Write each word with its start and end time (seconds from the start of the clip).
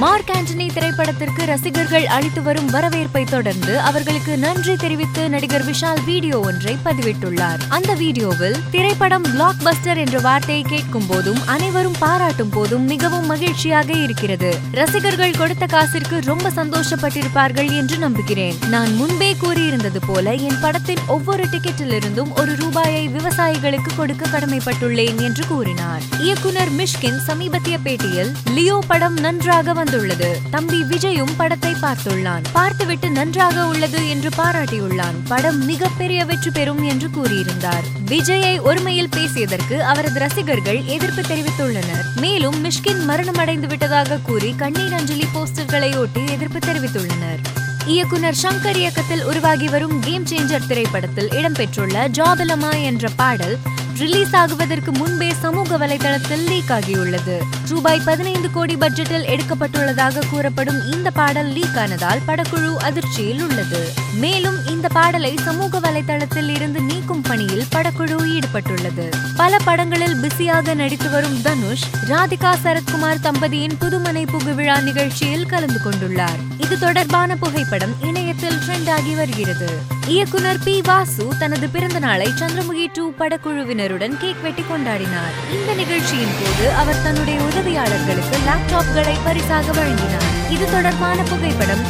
Mark 0.00 0.30
Antony 0.36 0.66
திரைப்படத்திற்கு 0.74 1.42
ரசிகர்கள் 1.44 2.06
அளித்து 2.06 2.42
வரும் 2.42 2.66
வரவேற்பை 2.66 3.24
தொடர்ந்து 3.24 3.80
அவர்களுக்கு 3.80 4.36
நன்றி 4.36 4.76
தெரிவித்து 4.76 5.28
நடிகர் 5.28 5.64
விஷால் 5.64 6.04
வீடியோ 6.04 6.40
ஒன்றை 6.40 6.76
பதிவிட்டுள்ளார். 6.84 7.60
அந்த 7.68 7.94
வீடியோவில் 7.94 8.56
திரைப்படம் 8.70 9.22
பிளாக் 9.22 9.62
பஸ்டர் 9.64 9.96
என்ற 9.96 10.18
வார்த்தையை 10.18 10.62
கேட்கும் 10.68 11.06
போதும் 11.06 11.40
அனைவரும் 11.46 11.98
பாராட்டும் 11.98 12.48
போதும் 12.48 12.84
மிகவும் 12.84 13.26
மகிழ்ச்சியாக 13.26 13.92
இருக்கிறது. 13.92 14.58
ரசிகர்கள் 14.72 15.36
கொடுத்த 15.36 15.66
காசிற்கு 15.66 16.18
ரொம்ப 16.24 16.50
சந்தோஷப்பட்டிருப்பார்கள் 16.50 17.70
என்று 17.72 17.98
நம்புகிறேன். 17.98 18.56
நான் 18.68 18.94
முன்பே 18.94 19.36
கூறியிருந்தது 19.42 20.02
போல 20.06 20.34
என் 20.34 20.60
படத்தின் 20.60 21.04
ஒவ்வொரு 21.06 21.44
டிக்கெட்டிலிருந்தும் 21.44 22.32
ஒரு 22.36 22.56
ரூபாயை 22.56 23.08
விவசாயிகளுக்கு 23.08 23.92
கொடுக்க 23.96 24.38
கடமைப்பட்டுள்ளேன் 24.38 25.20
என்று 25.20 25.46
கூறினார். 25.46 26.02
இயக்குனர் 26.20 26.74
மிஷ்கின் 26.80 27.20
சமீபத்திய 27.26 27.78
பேட்டியில் 27.84 28.32
லியோ 28.54 28.78
படம் 28.86 29.14
நன்றாக 29.14 29.72
வந்து 29.72 29.88
வந்துள்ளது 29.90 30.38
தம்பி 30.50 30.82
விஜயும் 30.82 31.32
படத்தை 31.36 31.72
பார்த்துள்ளான். 31.72 32.44
பார்த்துவிட்டு 32.52 33.10
நன்றாக 33.10 33.66
உள்ளது 33.66 34.08
என்று 34.08 34.28
பாராட்டியுள்ளான். 34.36 35.16
படம் 35.28 35.64
மிகப்பெரிய 35.64 36.24
வெற்றி 36.24 36.50
பெறும் 36.50 36.82
என்று 36.82 37.08
கூறியிருந்தார். 37.08 37.86
விஜயை 38.06 38.54
ஒருமையில் 38.60 39.10
பேசியதற்கு 39.16 39.78
அவரது 39.78 40.18
ரசிகர்கள் 40.18 40.84
எதிர்ப்பு 40.84 41.22
தெரிவித்துள்ளனர். 41.22 42.04
மேலும் 42.16 42.64
மிஷ்கின் 42.64 43.02
மரணமடைந்து 43.08 43.66
விட்டதாக 43.66 44.18
கூறி 44.22 44.54
கண்ணீர் 44.56 44.92
அஞ்சலி 44.92 45.26
போஸ்டர்களை 45.34 45.98
ஒட்டி 45.98 46.26
எதிர்ப்பு 46.26 46.58
தெரிவித்துள்ளனர். 46.58 47.59
இயக்குனர் 47.86 48.36
சங்கர் 48.42 48.76
இயக்கத்தில் 48.76 49.24
உருவாகி 49.24 49.68
வரும் 49.68 50.00
கேம் 50.00 50.24
சேஞ்சர் 50.24 50.66
திரைப்படத்தில் 50.66 51.28
இடம்பெற்றுள்ள 51.28 52.08
ஜாபலமா 52.08 52.82
என்ற 52.82 53.08
பாடல் 53.16 53.58
ரிலீஸ் 53.96 54.34
ஆகுவதற்கு 54.36 54.92
முன்பே 54.92 55.32
சமூக 55.40 55.76
வலைதளத்தில் 55.76 56.44
லீக் 56.48 56.70
ஆகியுள்ளது 56.70 57.40
ரூபாய் 57.68 58.00
பதினைந்து 58.04 58.50
கோடி 58.50 58.76
பட்ஜெட்டில் 58.76 59.26
எடுக்கப்பட்டுள்ளதாக 59.26 60.28
கூறப்படும் 60.30 60.86
இந்த 60.86 61.10
பாடல் 61.10 61.46
லீக் 61.46 61.78
ஆனதால் 61.78 62.20
படக்குழு 62.26 62.74
அதிர்ச்சியில் 62.76 63.42
உள்ளது. 63.42 63.92
மேலும் 64.14 64.66
இந்த 64.66 64.88
பாடலை 64.88 65.36
சமூக 65.36 65.80
வலைதளத்தில் 65.80 66.48
இருந்து 66.48 66.82
பணியில் 67.30 67.66
படக்குழு 67.74 68.16
ஈடுபட்டுள்ளது. 68.36 69.04
பல 69.36 69.56
படங்களில் 69.64 70.16
பிஸியாக 70.16 70.74
நடித்து 70.74 71.10
வரும் 71.10 71.42
தனுஷ் 71.42 71.84
ராதிகா 72.08 72.52
சரத்குமார் 72.64 73.20
தம்பதியின் 73.22 73.76
புதுமனை 73.80 74.26
புகு 74.32 74.54
விழா 74.54 74.80
நிகழ்ச்சியில் 74.80 75.46
கலந்து 75.46 75.80
கொண்டுள்ளார். 75.84 76.40
இது 76.58 76.78
தொடர்பான 76.78 77.36
புகைப்படம் 77.36 77.94
இணையத்தில் 78.02 78.58
ட்ரெண்ட் 78.66 78.90
ஆகி 78.90 79.14
வருகிறது. 79.14 79.68
இயக்குனர் 80.06 80.62
பி. 80.64 80.80
வாசு 80.80 81.26
தனது 81.38 81.68
பிறந்த 81.68 81.98
நாளை 81.98 82.26
சந்திரமுகி 82.38 82.86
டூ 82.92 83.12
படக்குழுவினருடன் 83.18 84.16
கேக் 84.20 84.42
வெட்டி 84.42 84.62
கொண்டாடினார். 84.62 85.34
இந்த 85.52 85.72
நிகழ்ச்சியின் 85.76 86.36
போது 86.40 86.72
அவர் 86.72 87.02
தன்னுடைய 87.02 87.40
உதவியாளர்களுக்கு 87.40 88.38
லேப்டாப்களை 88.48 89.16
பரிசாக 89.24 89.72
வழங்கினார். 89.72 90.28
இது 90.50 90.70
தொடர்பான 90.70 91.22
புகைப்படம் 91.22 91.84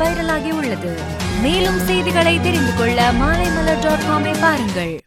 வைரலாகி 0.00 0.50
உள்ளது. 0.50 0.92
மேலும் 1.42 1.78
செய்திகளை 1.78 2.40
தெரிந்து 2.40 2.74
கொள்ள 2.74 3.12
மாலைமலர் 3.12 3.80
டாட் 3.80 4.06
காமை 4.10 4.34
பாருங்கள். 4.40 4.98